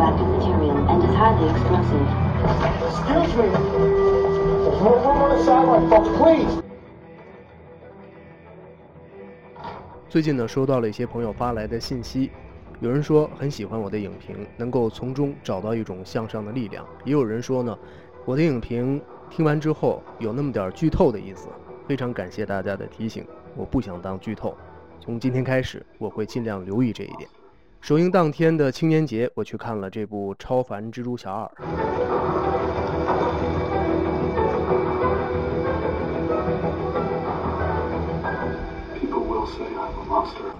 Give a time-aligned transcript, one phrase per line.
[0.00, 2.08] radioactive material and is highly explosive.
[2.88, 3.48] Excuse me.
[4.64, 6.62] There's more room on the sideline, folks, please.
[10.08, 12.30] 最近呢，收到了一些朋友发来的信息，
[12.80, 17.78] 有人说很喜欢我的影评，能够从中找到一种向上的力量；也有人说呢，
[18.24, 21.48] 我的影评听完之后有那么点剧透的意思。
[21.86, 23.24] 非常感谢大家的提醒，
[23.54, 24.56] 我不想当剧透。
[24.98, 27.28] 从今天开始，我会尽量留意这一点。
[27.80, 31.46] 首映当天的青年节，我去看了这部《超凡蜘蛛侠二》。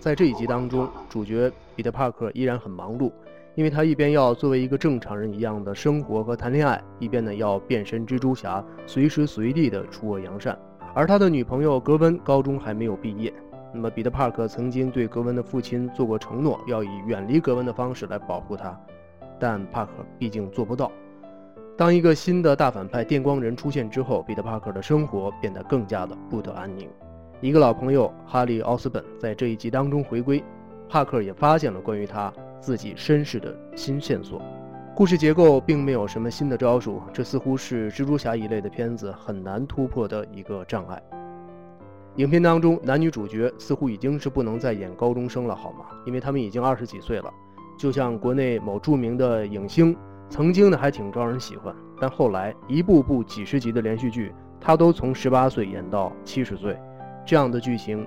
[0.00, 3.12] 在这一集当中，主角彼得·帕克依然很忙碌，
[3.54, 10.58] 因为他一边要作为一个正常人一样的生活和谈恋爱，一边呢要变身蜘蛛侠，随时随地的除恶扬善。
[10.92, 13.32] 而他的女朋友格温高中还没有毕业。
[13.74, 18.80] 那么，彼得·帕克曾经对格温的父亲做过承诺，要以远离格温的方式来保护他，
[19.36, 20.92] 但帕克毕竟做不到。
[21.76, 26.88] 当一个新的大反派电光人出现之后，彼得·帕克的生活变得更加的不得安宁。
[27.40, 30.42] 一个老朋友哈利·奥斯本在这一集当中回归，
[30.88, 34.40] 帕克也发现了关于他自己身世的新线索。
[34.94, 41.02] 故事结构并没有什么新的招数，这似乎是蜘蛛侠一类的片子很难突破的一个障碍。
[42.16, 45.86] 影片当中男女主角似乎已经是不能再演高中生了，好吗？
[46.06, 47.32] 因为他们已经二十几岁了。
[47.76, 49.96] 就像国内某著名的影星，
[50.28, 56.78] 曾经呢还挺招人喜欢，但后来一部部几十集的连续剧，他都从十八岁演到七十岁。
[57.26, 58.06] 这样的剧情，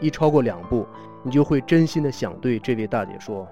[0.00, 0.84] 一超过两部，
[1.22, 3.46] 你就会真心的想对这位大姐说，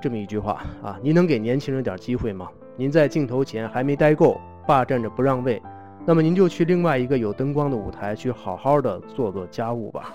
[0.00, 2.48] 这么一句话啊：您能给年轻人点机会吗？
[2.76, 5.60] 您在镜头前还没待够，霸占着不让位，
[6.04, 10.14] 那么您就去另外一个有灯光的舞台去好好的做做家务吧。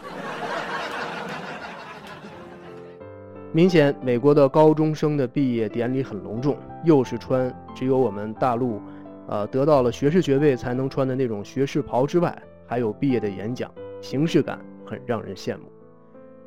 [3.54, 8.82] 明显，美国的高中生的毕业典礼很隆重，又是穿只有我们大陆，
[9.28, 13.72] 呃，得到了学士学位才能穿的那种学士袍之外，还有毕业的演讲。
[14.02, 15.64] 形式感很让人羡慕。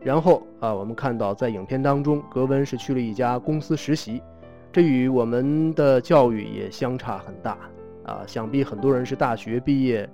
[0.02, 4.22] 然后啊，我们看到在影片当中，格温是去了一家公司实习，
[4.70, 7.58] 这与我们的教育也相差很大
[8.04, 8.24] 啊。
[8.26, 10.08] 想必很多人是大学毕业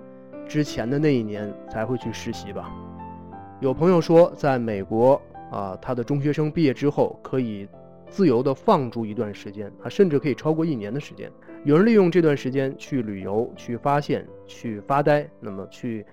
[0.47, 2.71] 之前的那一年才会去实习吧。
[3.59, 5.21] 有朋友说，在美国
[5.51, 7.67] 啊，他的中学生毕业之后可以
[8.09, 11.31] 自由的放逐一段时间啊，甚至可以超过一年的时间。
[11.63, 16.05] 有人利用这段时间去旅游、去发现、去发呆，那么去。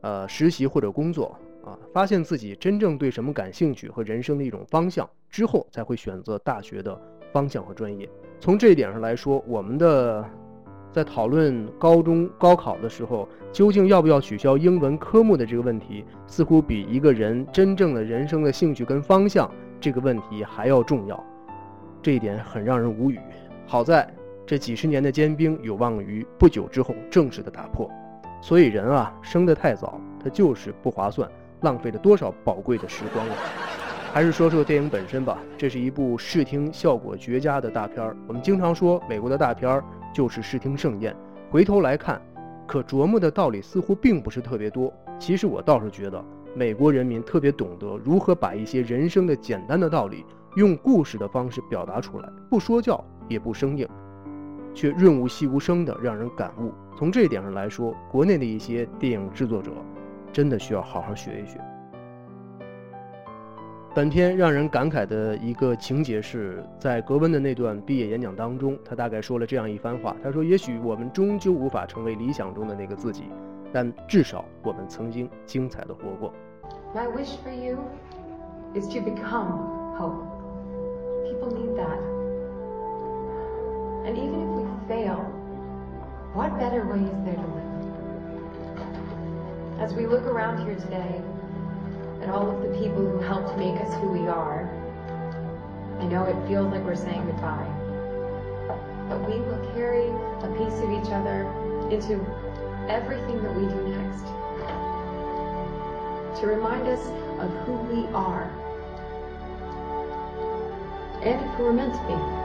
[0.00, 1.34] 呃，实习或者工作
[1.64, 7.00] 啊，发现自己真正对什么感兴趣和人生的一种方向之后，才会选择大学的
[7.32, 8.06] 方向和专业。
[8.38, 10.22] 从这一点上来说，我们的
[10.94, 19.50] 在讨论高中高考的时候，究竟要不要取消英文科目的这个问题，似乎比一个人真正的人生的兴趣跟方向
[19.80, 21.20] 这个问题还要重要。
[22.00, 23.18] 这一点很让人无语。
[23.66, 24.08] 好在
[24.46, 27.90] 这几十年的坚冰有望于不久之后正式的打破。
[28.40, 31.28] 所以人啊，生得太早，他就是不划算，
[31.62, 33.34] 浪费了多少宝贵的时光啊！
[34.12, 38.16] 还是说说电影本身吧，这是一部视听效果绝佳的大片儿。
[38.28, 39.82] 我们经常说美国的大片儿
[40.14, 41.14] 就是视听盛宴，
[41.50, 42.22] 回头来看，
[42.66, 44.90] 可琢磨的道理似乎并不是特别多。
[45.18, 53.86] 其实我倒是觉得，美国人民特别懂得如何把一些人生的简单的道理，用故事的方式表达出来，不说教也不生硬。
[54.72, 56.72] 却润物细无声的让人感悟。
[56.96, 59.72] 从这一点上来说，国内的一些电影制作者
[60.32, 61.60] 真的需要好好学一学。
[63.94, 73.30] 本片让人感慨的一个情节是在格温的那段毕业演讲当中，他大概说了这样一番话：“他说，也许我们终究无法成为理想中的那个自己，
[73.72, 76.32] 但至少我们曾经精彩的活过。”
[76.92, 77.78] My wish for you
[78.74, 79.60] is to become
[79.96, 80.24] hope.
[81.22, 82.00] People need that.
[84.06, 85.20] And even if we fail,
[86.34, 87.70] what better way is there to live?
[89.80, 91.22] As we look around here today
[92.24, 94.64] at all of the people who helped make us who we are,
[96.00, 97.68] I know it feels like we're saying goodbye.
[99.08, 101.44] But we will carry a piece of each other
[101.92, 102.14] into
[102.88, 104.24] everything that we do next.
[106.40, 107.00] To remind us
[107.38, 108.50] of who we are
[111.22, 112.44] and who we're meant to be.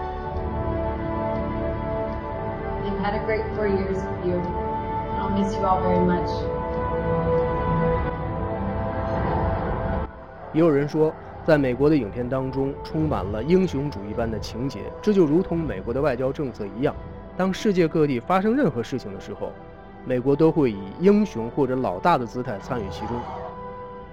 [2.99, 4.35] had a great four years with you.
[5.15, 7.48] I'll miss you all very much.
[10.51, 11.13] 也有人说，
[11.45, 16.95] 在美国的影片当中充满了英雄主义般的情节，这就如同美国的外交政策一样。
[17.37, 19.51] 当世界各地发生任何事情的时候，
[20.05, 23.15] 美国都会以英雄或者老大的姿态参与其中。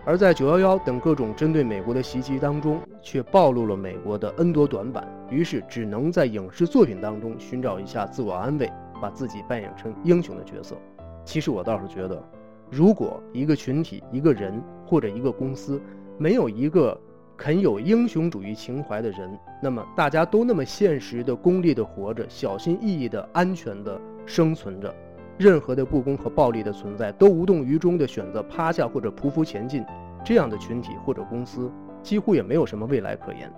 [0.05, 8.71] 而在九幺幺等各种针对美国的袭击当中，却暴露了美国的 N 多短板，于是只能在影视作品当中寻找一下自我安慰，
[9.03, 10.77] 把自己扮演成英雄的角色。
[11.25, 12.23] 其实我倒是觉得，
[12.71, 15.83] 如果一个群体、一个人或者一个公司
[16.19, 16.99] 没有一个
[17.37, 24.95] 肯有英雄主义情怀的人，那么大家都那么现实的、功利的活着，小心翼翼的、安全的生存着。
[25.39, 29.85] 任何的不公和暴力的存在都无动于衷地选择趴下或者匍匐前进，
[30.25, 31.71] 这样的群体或者公司
[32.03, 33.53] 几乎也没有什么未来可言。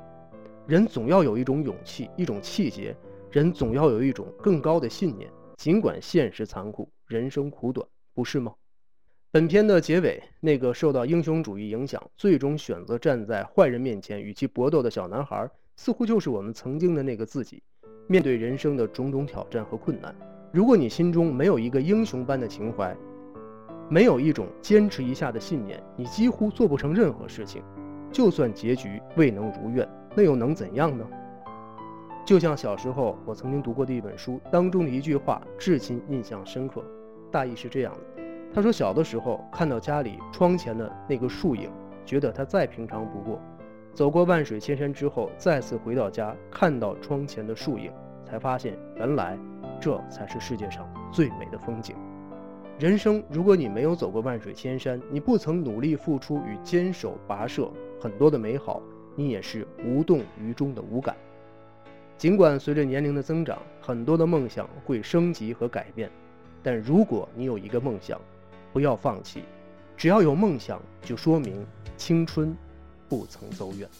[0.67, 2.93] 人总要有一种勇气，一种气节；
[3.31, 5.31] 人总要有一种更高的信念。
[5.57, 8.53] 尽管现实残酷，人生苦短，不是吗？
[9.31, 15.47] 本片的结尾，那个受到英雄主义影响，最终选择站在坏人面前与其搏斗的小男孩，
[15.77, 17.63] 似乎就是我们曾经的那个自己。
[18.07, 20.17] 面对人生的种种挑战和困难。
[20.51, 22.97] 如果你心中没有一个英雄般的情怀，
[23.91, 27.63] 没有一种坚持一下的信念，你几乎做不成任何事情。
[28.11, 29.87] 就算结局未能如愿，
[30.17, 31.07] 那又能怎样呢？
[32.25, 36.83] 就像小时候我曾经读过的一本书当中的一句话，至今印象深刻。
[37.31, 38.23] 大意是这样的：
[38.55, 41.71] 他说，小的时候看到家里窗前的那个树影，
[42.05, 43.39] 觉得它再平常不过；
[43.95, 47.93] 走过万水千山之后，再次回到家，看到窗前的树影，
[48.25, 49.39] 才发现原来。
[49.81, 51.95] 这才是世界上最美的风景。
[52.81, 57.71] 人生，如果你没有走过万水千山，你不曾努力付出与坚守跋涉
[58.01, 58.83] 很多的美好，
[59.15, 61.15] 你也是无动于衷的无感。
[62.17, 66.11] 尽管随着年龄的增长，很多的梦想会升级和改变，
[66.61, 68.21] 但如果你有一个梦想，
[68.79, 69.43] 不要放弃。
[69.97, 71.67] 只要有梦想，就说明
[71.97, 72.57] 青春
[73.09, 73.91] 不曾走远。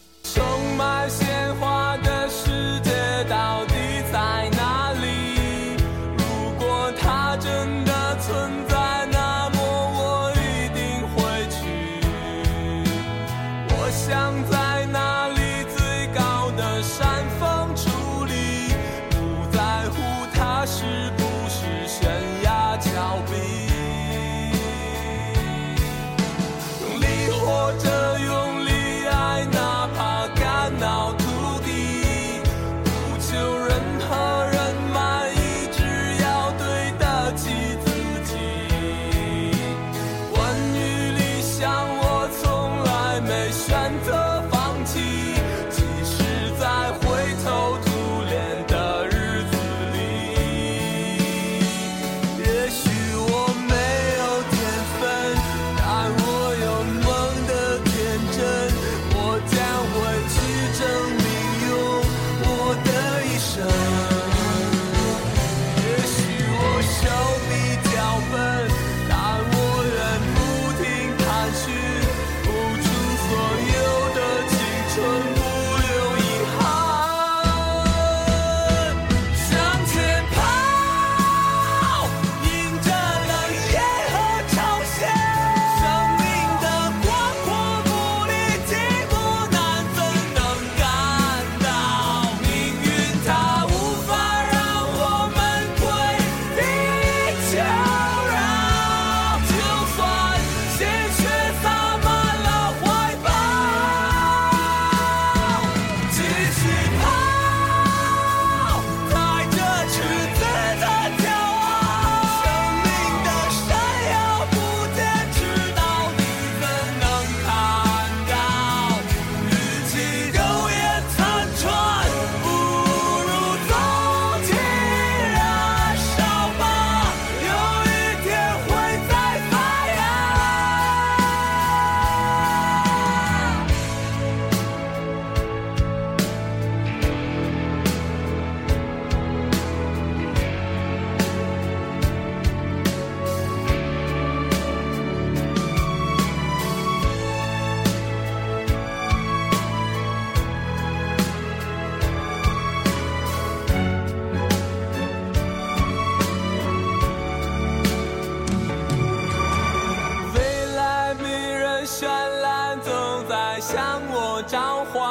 [163.71, 165.08] 向我召唤。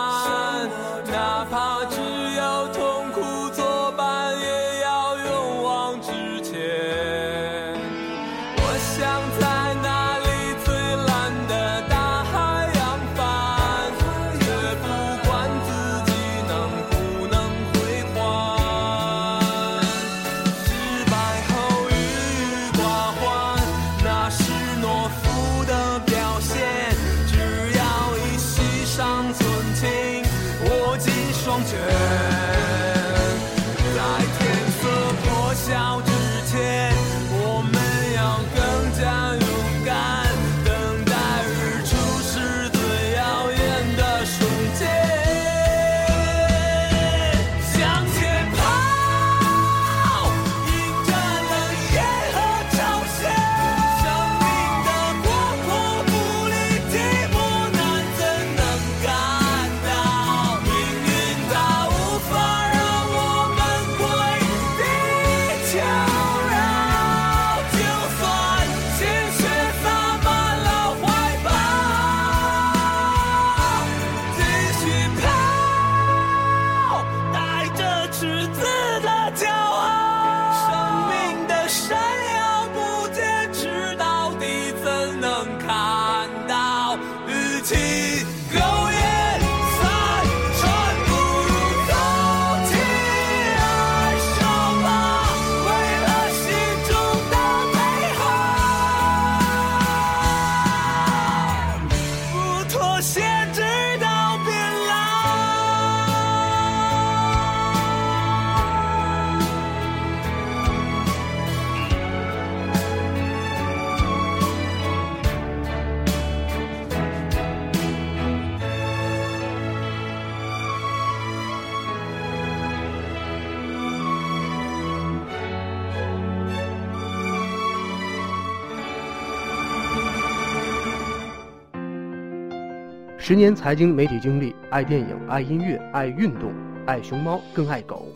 [133.20, 136.54] 十年财经媒体经历爱电影爱音乐爱运动
[136.86, 138.06] 爱熊猫更爱狗。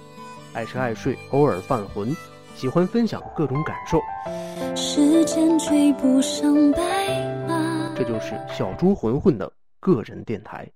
[0.54, 2.14] 爱吃爱睡偶尔犯浑
[2.54, 4.00] 喜欢分享各种感受。
[4.76, 6.80] 时间追不上白
[7.48, 7.92] 马。
[7.96, 10.66] 这就是小猪浑浑的个人电台。